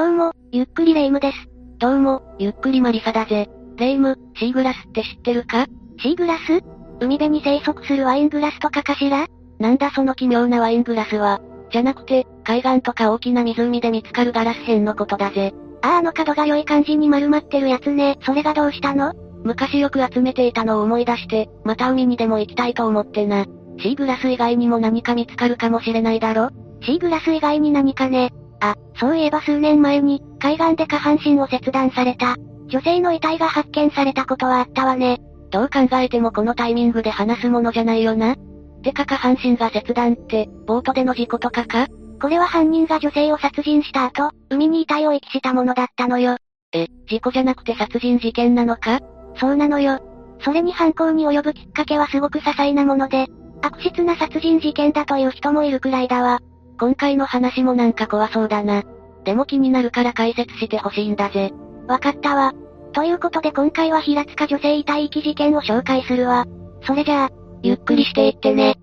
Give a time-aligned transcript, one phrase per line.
[0.00, 1.36] どうも、ゆっくりレ夢ムです。
[1.78, 3.50] どうも、ゆっくりマリサだぜ。
[3.76, 5.66] レ夢ム、シーグラスって知ってるか？
[5.98, 6.62] シーグラス？
[7.00, 9.26] 海辺に生息するワイングラスとかかしら？
[9.58, 11.42] なんだその奇妙なワイングラスは。
[11.70, 15.52] じゃなくて、海岸とか大きな湖で見つかるガラス片のことだぜ。
[15.82, 18.16] あああの角が良い感じに丸まってるやつね。
[18.22, 19.12] それがどうしたの？
[19.44, 23.44] 昔よく集めていたのを思い出して、また海にでも行きたいと思ってな。
[23.78, 26.48] シーグラス以外にも何か見つかるかもしれないだろ？
[26.80, 28.32] シーグラス以外に何かね。
[28.60, 32.36] あ、そういえば数年前に、海岸で下半身を切断された、
[32.68, 35.18] 女性の遺体が発見されたことはあったわね。
[35.50, 38.36] どう考えてもこのタイミングで話すものじゃないよな。
[38.82, 41.86] てか下半身が切断って、ボートでの事故とかか？
[42.20, 46.36] これは犯人が女性を殺人した後、海に遺体を遺棄したものだったのよ。
[46.72, 49.00] え、事故じゃなくて殺人事件なのか？
[49.36, 49.98] そうなのよ。
[50.42, 53.26] それに犯行に及ぶきっかけはすごく些細なもので、
[53.62, 56.40] 悪質な殺人事件だという人もいるくらいだわ。
[56.80, 58.82] 今回の話もなんか怖そうだな。
[59.24, 61.52] でも気になるから解説してほしいんだぜ。
[61.86, 62.54] わかったわ。
[62.94, 66.46] ということで今回は平塚女性遺体遺棄事件を紹介するわ。
[66.86, 67.30] それじゃあ、
[67.62, 68.76] ゆっくりしていってね。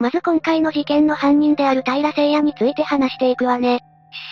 [0.00, 3.78] まず今回の事件の犯人である平聖也について話していくわね。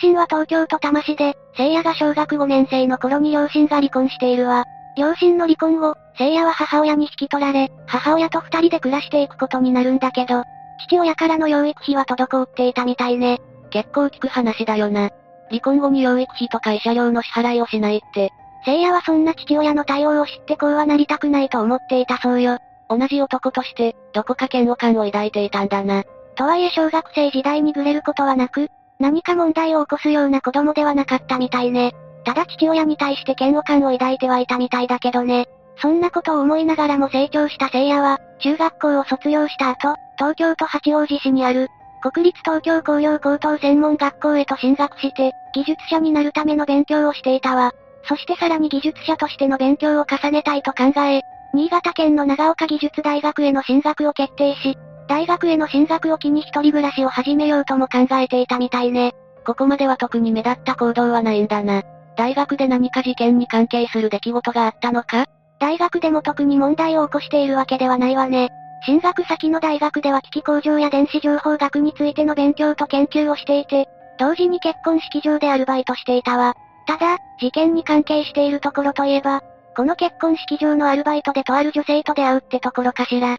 [0.03, 4.65] 出身は東京都多摩市で、聖也が小学5年生の頃に両親が離婚しているわ。
[4.99, 10.45] 両親の離婚後、聖也は母親に引き取られ、母親と二人で暮らしていくことになるんだけど、
[10.87, 13.41] 父親からの養育費は滞っていたみたいね。
[13.71, 15.09] 結構聞く話だよな。
[15.49, 18.31] 離婚後に養育費と会社料の支払いをしないって。
[18.67, 22.59] 聖也はそんな父親の対応を知ってこうはなりたくないと思っていたそうよ。
[22.91, 26.05] 同じ男として、どこか嫌悪感を抱いていたんだな。
[26.37, 31.95] とはいえ小学生時代にグレることはなく、何か問題を起こすような子供ではなかったみたいね。
[32.27, 35.49] ただ父親に対して嫌悪感を抱いてはいたみたいだけどね。
[35.81, 41.69] そんなことを思いながらも成長した聖也は、中学校を卒業した後、東京都八王子市にある、
[42.03, 47.73] 国立東京工業高等専門学校へと進学して、技術者になるための勉強をしていたわ。
[48.05, 51.23] そしてさらに技術者としての勉強を重ねたいと考え、
[51.53, 54.79] 新潟県の長岡技術大学への進学を決定し、
[55.09, 59.13] 大学への進学を機に一人暮らしを始めようとも考えていたみたいね。
[59.45, 61.83] ここまでは特に目立った行動はないんだな。
[62.17, 65.25] 大学で何か事件に関係する出来事があったのか？
[65.61, 68.49] 大学でも特に問題を起こしているわけではないわね。
[68.87, 73.87] 進学先の大学では機器工場や電子情報学についての勉強と研究をしていて、
[74.19, 76.55] 同時に結婚式場でアルバイトしていたわ。
[76.87, 79.43] ただ、事件に関係しているところといえば、
[79.77, 83.35] この結婚式場のアルバイトでとある女性と出会うってところかしら。
[83.35, 83.39] っ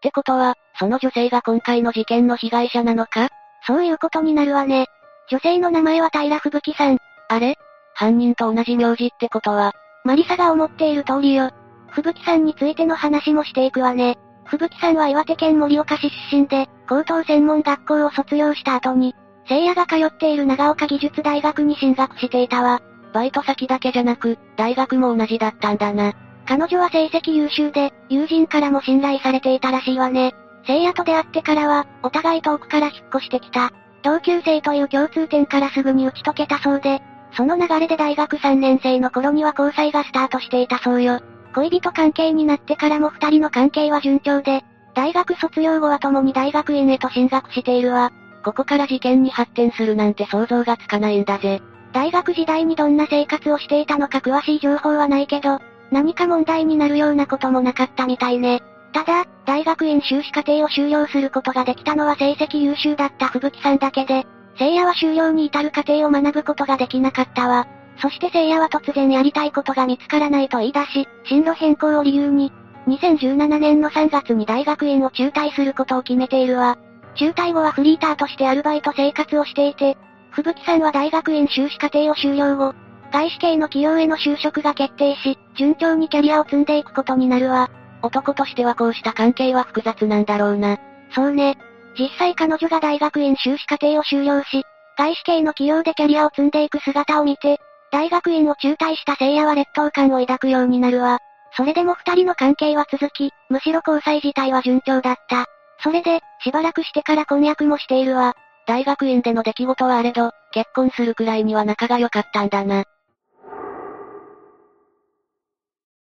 [0.00, 3.28] てことは、その女性が今回の事件の被害者なのか？
[3.66, 4.86] そういうことになるわね。
[5.28, 6.98] 女性の名前は平吹雪さん。
[7.28, 7.58] あれ？
[8.00, 9.74] 犯人と同じ名字ってことは、
[10.04, 11.50] マリサが思っている通りよ。
[11.90, 14.16] 吹雪さんについての話もしていくわね。
[14.46, 19.14] 吹雪さんは岩手県盛岡市出身で、高等専門学校を卒業した後に、
[19.46, 22.80] 聖夜が通っている長岡技術大学に進学していたわ。
[23.12, 26.14] バイト先だけじゃなく、大学も同じだったんだな。
[26.46, 30.32] 彼女は成績優秀で、友人からも信頼されていたらしいわね。
[30.66, 33.72] 聖夜と出会ってからは、お互い遠くから引っ越してきた。
[34.02, 41.20] 同級生という共通点からすぐに打ち解けたそうで、その流れで大学3年生の頃には交際がスタートしていたそうよ。
[41.54, 44.62] 恋人関係になってからも二人の関係は順調で、
[44.94, 48.12] 大学卒業後は共に大学院へと進学しているわ。
[48.44, 51.60] ここから事件に発展するなんて想像がつかないんだぜ。
[51.92, 58.62] 大学時代にどんな生活をしていたのか詳しい情報はないけど、何か問題になるようなこともなかったみたいね。
[58.92, 64.26] ただ、大学院修士課程を修了することができたのは成績優秀だった吹雪さんだけで、
[64.58, 67.66] 聖夜は修了に至る過程を学ぶことができなかったわ。
[68.00, 72.52] そして聖夜は突然やりたいことが見つからないと言い出し、進路変更を理由に、
[72.86, 76.78] 2017年の3月に大学院を中退することを決めているわ。
[77.14, 79.98] 中退後はフリーターとしてアルバイト生活をしていて、
[80.30, 82.74] 吹雪さんは大学院修士課程を修了後、
[83.12, 87.70] 外資系の企業への就職が決定し、順調にキャリアを積んでいくことになるわ。
[88.02, 90.78] 男としてはこうした関係は複雑なんだろうな。
[91.14, 91.58] そうね。
[91.98, 94.64] 実際彼女が大学院修士課程を修了し、
[94.96, 97.58] 外資系の企業でキャリアを積んでいく姿を見て、
[97.90, 101.18] 大学院を中退した聖夜は劣等感を抱くようになるわ。
[101.56, 105.46] それでも二人の関係は続き、むしろ交際自体は順調だった。
[105.82, 108.34] それで、しばらくしてから婚約もしているわ。
[108.66, 112.84] 大学院での出来事はあれど、結婚するくらいには仲が良かったんだな。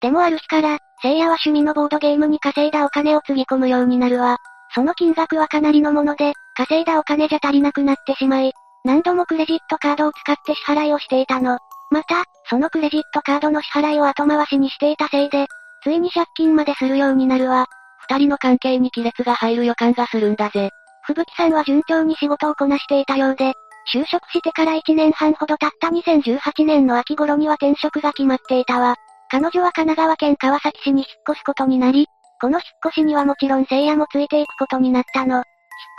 [0.01, 4.39] でもある日から、聖夜は趣味のボードゲームに稼いだお金をつぎ込むようになるわ。
[4.75, 8.53] その金額はかなりのもので、稼いだお金じゃ足りなくなってしまい、
[8.85, 11.59] 何度もクレジットカードを使って支払いをしていたの。
[11.91, 15.47] また、そのクレジットカードの支払いを後回しにしていたせいで、
[15.83, 17.67] ついに借金までするようになるわ。
[18.09, 20.71] 二人の関係に亀裂が入る予感がするんだぜ。
[21.07, 23.53] 吹雪さんは順調に仕事をこなしていたようで、
[23.93, 28.97] 就職してから1年半ほど経った2018年の秋頃には転職が決まっていたわ。
[29.31, 32.07] 彼女は神奈川県川崎市に引っ越すことになり、
[32.41, 35.37] この引っ越しにはもちろん聖夜もついていくことになったの。
[35.37, 35.45] 引っ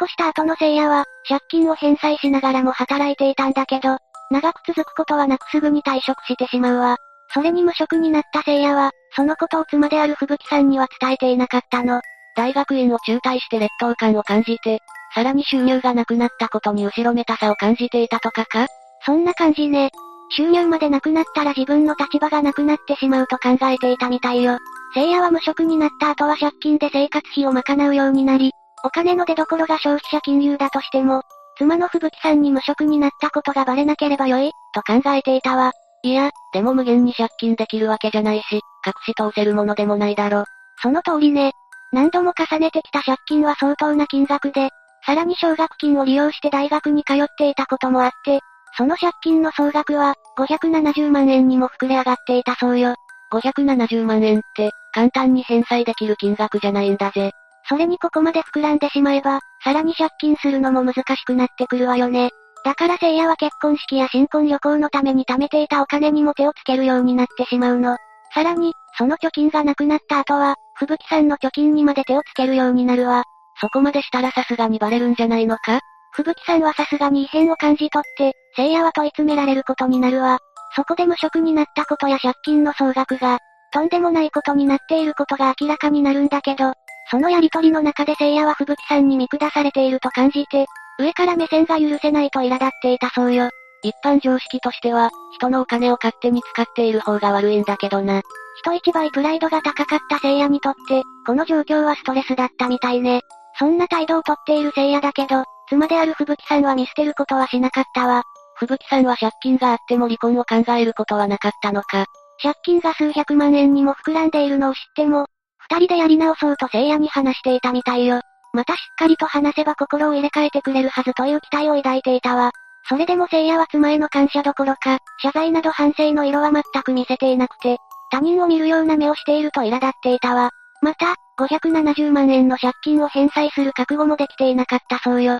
[0.04, 3.98] 越した後の聖夜は、借金を返済しながらも働いていたんだけど、
[4.32, 6.98] 長く続くことはなくすぐに退職してしまうわ。
[7.34, 12.02] それに無職になった聖夜は、そのことを妻である吹雪さんには伝えていなかったの。
[12.36, 14.80] 大学院を中退して劣等感を感じて、
[15.14, 18.68] さらに収入がなくなったことに後ろめたさを感じていたとかか？
[19.06, 19.92] そんな感じね。
[20.30, 24.58] 収入までなくなったら自分の立場がなくなってしまうと考えていたみたいよ。
[24.94, 28.52] 聖夜は無職になった後は借金で生活費を賄うようになり、
[28.84, 31.24] お金の出所が消費者金融だとしても、
[31.58, 35.74] 妻の吹雪さんに無職になったことがバレなければよい、と考えていたわ。
[36.04, 40.46] いや、でも無限に借金できるわけじゃないし、隠し通せるものでもないだろ。
[40.82, 41.52] その通りね。
[41.92, 44.70] 何度も重ねてきた借金は相当な金額で、
[45.06, 48.40] さらに奨学金を利用して大学に通っていたこともあって、
[48.78, 52.96] その借金の総額は、570万円にも膨れ上がっていたそうよ。
[53.32, 57.32] 570万円って、簡単に返済できる金額じゃないんだぜ。
[57.68, 62.32] それにここまで膨らんでしまえば、さらに借金するのも難しくなってくるわよね。
[62.66, 67.98] だから聖夜は結婚式や新婚旅行のために貯めていたお金にも手をつけるようになってしまうの。
[68.34, 73.24] さらに、その貯金がなくなった後は、吹雪さんの貯金にまで手をつけるようになるわ。
[73.62, 75.80] そこまでしたらさすがにバレるんじゃないのか？
[76.16, 80.40] 吹雪さんはさすがに異変を感じ取って、聖夜は問い詰められることになるわ。
[80.76, 83.40] そこで無職になったことや借金の総額が、
[83.72, 86.74] とんでもないことになっていることが明らかになるんだけど、
[87.12, 90.66] そのやりとりの中で聖夜は吹雪さんに見下されていると感じて、
[91.00, 93.50] 上から目線が許せないと苛立っていたそうよ。
[93.84, 98.22] 一般常識としては、人のお金を勝手に使っている方が悪いんだけどな。
[98.62, 103.22] 人一倍プライドが高かった聖夜にとって、この状況はストレスだったみたいね。
[103.58, 108.24] そんな態度をとっている聖夜だけど、妻である吹雪さんは見捨てることはしなかったわ。
[108.56, 112.06] 吹雪さんは借金があっても離婚を考えることはなかったのか。
[112.42, 115.28] 借金が数百万円にも膨らんでいるのを知っても、
[115.58, 118.22] 二人でやり直そうと聖夜に話していたみたいよ。
[118.54, 122.52] またしっかりと話せば心を入れ替えてくれるはずという期待を抱いていたわ。
[122.88, 127.78] それでも聖夜は妻への感謝どころか、謝罪など反省の色は全く見せていなくて、
[128.12, 130.50] 他人を見るような目をしていると苛立っていたわ。
[130.82, 135.40] また、570万円の借金を返済する覚悟もできていなかったそうよ。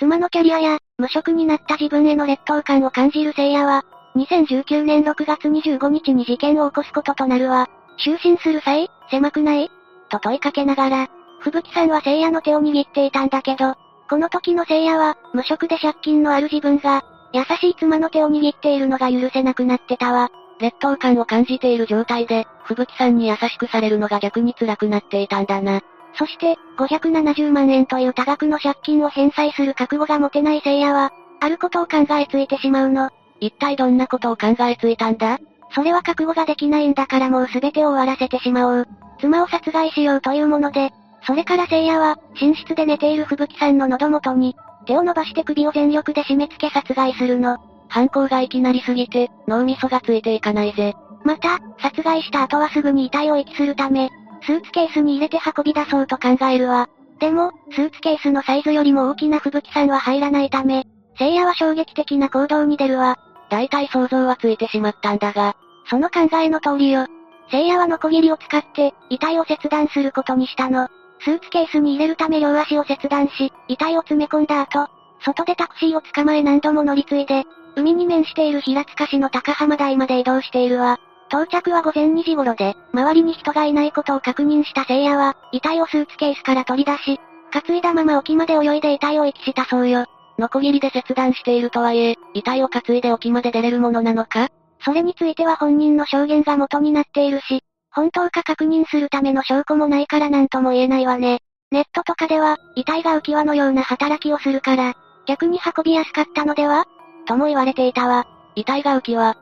[0.00, 3.84] 妻のキャリアや、無職になった自分への劣等感を感じる聖夜は、
[4.16, 7.68] 2019年6月25日に事件を起こすこととなるわ。
[8.02, 9.70] 就寝する際、狭くない？
[10.08, 11.08] と問いかけながら、
[11.40, 13.74] 吹雪さんは聖夜の手を握っていたんだけど、
[14.08, 17.04] この時の聖夜は、無職で借金のある自分が、
[17.34, 20.30] 優しい妻の手を握っているのが許せなくなってたわ。
[20.60, 25.82] 劣等感を感じている状態で、吹雪さんに優しくされるのが逆に辛くなっていたんだな。
[26.14, 33.10] そして、570万円という多額の借金を返済する覚悟が持てない聖夜は、あることを考えついてしまうの。
[33.40, 35.38] 一体どんなことを考えついたんだ？
[35.72, 38.88] それは覚悟ができないんだからもう全てを終わらせてしまおう。
[39.20, 40.90] 妻を殺害しようというもので、
[41.26, 47.58] それから聖夜は、寝室で寝ている吹雪さんの喉元に、手を伸ばして首を全力で締め付け殺害するの。
[47.88, 50.94] 犯行がいきなりすぎて、脳みそがついていかないぜ。
[51.24, 54.10] また、殺害した後はすぐに遺体を遺棄するため、
[54.42, 56.88] スーツケースに入れて運び出そうと考えるわ。
[57.18, 60.84] でも、スーツケースのサイズよりも大きな吹雪さんは入らないため、
[61.18, 63.18] 聖夜は衝撃的な行動に出るわ。
[63.50, 65.54] 大体想像はついてしまったんだが、
[65.88, 67.06] その考えの通りよ。
[67.50, 70.88] 聖夜はノコギリを使って、遺体を切断することにしたの。
[71.22, 74.88] スーツケースに入れるため両足を切断し、遺体を詰め込んだ後、
[75.22, 77.44] 外でタクシーを捕まえ何度も乗り継いで、
[77.76, 80.98] 海に面している平塚市の高浜台まで移動しているわ。
[81.30, 87.20] 到着は午前2時頃で、周りに人がいないことを確認した聖夜は、遺体をスーツケースから取り出し、
[87.52, 90.06] 担いだまま沖まで泳いで遺体を遺棄したそうよ。
[90.38, 94.48] ノコギリで切断しているとはいえ、遺体を担いで沖まで出れるものなのか？
[94.84, 101.40] それについては本人の証言が元になっているし、本当か確認するための証拠もないからなんとも言えないわね。
[101.70, 104.94] ネットとかでは、遺体が浮き輪のような働きをするから、
[105.26, 106.86] 逆に運びやすかったのでは？
[107.26, 108.26] とも言われていたわ。
[108.56, 109.36] 遺体が浮き輪、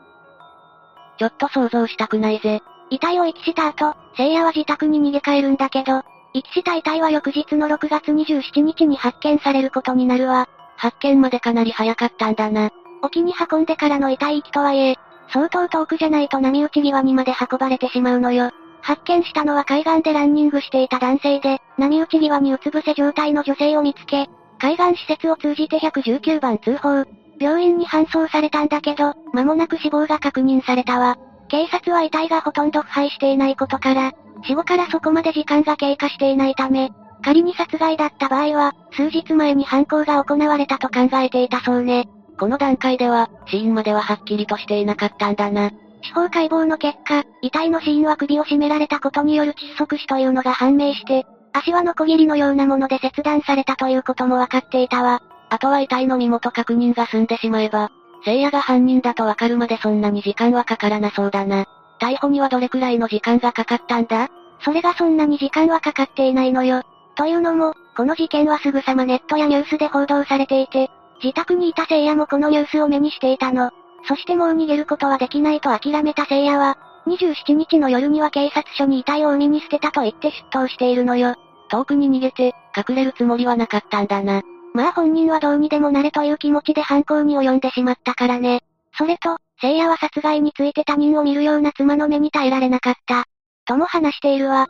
[1.18, 2.62] ちょっと想像したくないぜ。
[2.90, 10.48] 遺体を遺棄した後、聖夜は自宅に逃げ帰るんだけど、遺棄した遺体は翌日の6月27日に発見されることになるわ。
[10.76, 12.70] 発見までかなり早かったんだな。
[13.02, 14.96] 沖に運んでからの遺体遺棄とはいえ、
[15.32, 18.50] 相当遠くじゃないと波打ち際にまで運ばれてしまうのよ。
[18.80, 27.04] 発見したのは海岸でランニングしていた男性で、波打ち際にうつ伏せ状態の女性を見つけ、海岸施設を通じて119番通報、
[27.38, 31.16] 病院に搬送されたんだけど、間もなく死亡が確認されたわ。
[31.48, 34.12] 警察は遺体がほとんど腐敗していないことから、
[34.44, 36.90] 死後からそこまで時間が経過していないため、
[37.24, 42.08] 仮に殺害だった場合は、数日前に犯行が行われたと考えていたそうね。
[42.38, 45.70] この段階では、死因までははっきりとしていなかったんだな。
[46.02, 55.20] 司法解剖の結果、遺体の死因は首を絞められたことによる窒息死というのが判明して、足輪の小切りのようなもので切断されたということもわかっていたわ。
[55.50, 57.90] あとは遺体の身元確認が済んでしまえば、
[58.24, 61.66] 聖夜が犯人だとわかるまでそんなに時間はかからなそうだな。
[62.00, 64.28] 逮捕にはどれくらいの時間がかかったんだ？
[64.60, 66.82] それがそんなに時間はかかっていないのよ。
[67.14, 70.90] というのも、この事件はすぐさまネットやニュースで報道されていて、
[71.22, 73.70] 自宅にいた聖夜もこのニュースを目にしていたの。
[74.06, 81.34] そしてもう逃げることはできないと諦めた聖夜は、27日の夜には警察署に遺体を海に捨てたと言って出頭しているのよ。
[81.70, 84.42] 遠くに逃げて、隠れるつもりはなかったんだな。
[84.74, 88.62] まあ本人はどうにでもなれという気持ちで犯行に及んでしまったからね。
[88.96, 93.24] それと、聖夜は殺害について他人を見るような妻の目に耐えられなかった。
[93.66, 94.66] とも話しているわ。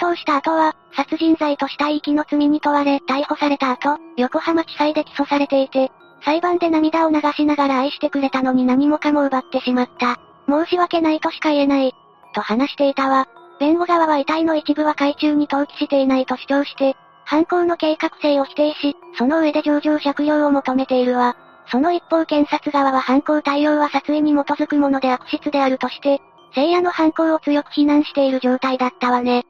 [0.00, 5.90] 出頭した後は、殺人罪と死体遺棄の罪に問われ、逮捕された後、横浜地裁で起訴されていて、
[6.24, 10.18] 裁判で涙を流しながら愛してくれたのに何もかも奪ってしまった。
[10.48, 11.92] 申し訳ないとしか言えない。
[12.34, 13.28] と話していたわ。
[13.60, 16.96] 弁護側は遺体の一部は海中に投棄していないと主張して、
[17.28, 21.36] 犯行の計画性を否定し、その上で上場借用を求めているわ。
[21.70, 26.20] その一方検察側は犯行対応は殺意に基づくもので悪質であるとして、
[26.54, 29.44] 聖夜の犯行を強く非難している状態だったわね。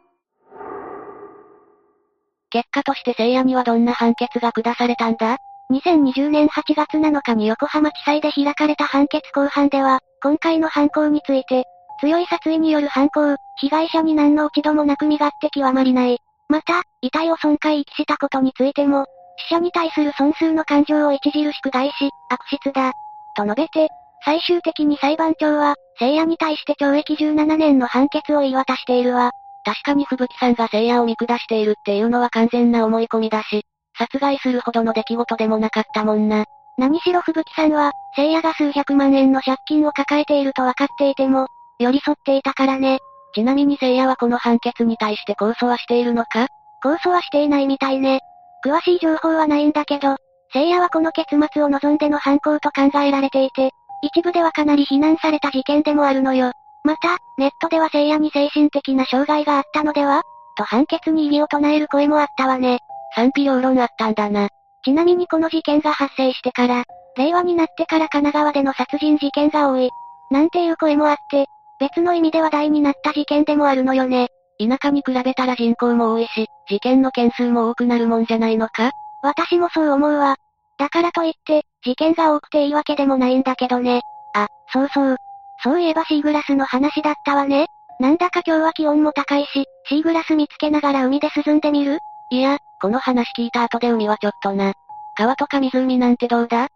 [2.51, 5.37] 結果として聖夜にはどんな判決が下されたんだ
[5.71, 11.63] ？2020年8月7日に横浜地裁で開かれた判決公判では、今回の犯行について、
[12.01, 16.19] 強い殺意による犯行、被害者に何の落ち度もなく身勝手極まりない。
[16.49, 19.07] また、遺体を損壊遺棄したことについても、
[19.51, 22.93] 死者に対する損数の感情を著しく害し、悪質だ。
[23.37, 23.89] と述べて、
[24.25, 29.31] 最終的に裁判長は、聖夜に対して懲役17年の判決を言い渡しているわ。
[29.65, 33.63] 確かに吹雪さんが聖夜を見下しているっていうのは完全な思い込みだし、
[33.97, 36.45] 殺害するほどの出来事でもなかったもんな。
[36.79, 42.99] 何しろ吹雪さんは、聖夜が数百万円の借金を抱えていると分かっていても、寄り添っていたからね。
[43.35, 46.47] ちなみに聖夜はこの判決に対して控訴はしているのか？
[46.83, 48.21] 控訴はしていないみたいね。
[48.65, 50.17] 詳しい情報はないんだけど、
[50.53, 53.71] 聖夜はこの結末を望んでの犯行と考えられていて、
[54.03, 56.53] 一部ではかなり非難された事件でもあるのよ。
[56.85, 60.23] また、ネットでは聖夜に精神的な障害があったのでは？
[60.57, 62.79] と判決に異議を唱える声もあったわね。
[63.15, 64.49] 賛否両論あったんだな。
[64.85, 66.85] ちなみにこの事件が発生してから、
[67.17, 69.91] 令和になってから神奈川での殺人事件が多い。
[70.31, 71.47] なんていう声もあって、
[71.81, 74.29] 別の意味で話題になった事件でもあるのよね。
[74.59, 78.91] 田舎に比べたら人口も多いし、事件の件数も多くなるもんじゃないのか？
[79.23, 80.37] 私もそう思うわ。
[80.79, 84.03] だからといって、事件が多くていいわけでもないんだけどね。
[84.35, 85.17] あ、そうそう。
[85.63, 87.67] そういえばシーグラスの話だったわね。
[88.01, 91.99] なんだか今日は気温も高いし、シーグラス見つけながら海で涼んでみる？
[92.31, 94.73] いや、この話聞いた後で海はちょっとな。
[95.17, 96.65] 川とか湖なんてどうだ？
[96.65, 96.69] あ、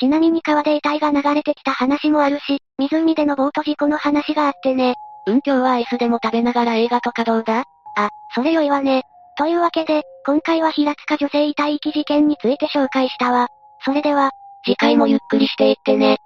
[0.00, 4.94] ちなみに川で遺体が流れてきた話もあるし、湖でのボート事故の話があってね。
[5.26, 7.64] うん今日はアイスでも食べながら映画とかどうだ？
[7.96, 9.02] あ、それ良いわね。
[9.36, 13.48] というわけで、今回は平塚女性遺体遺棄事件について紹介したわ。
[13.84, 14.30] それでは、
[14.64, 16.16] 次回もゆっくりしていってね。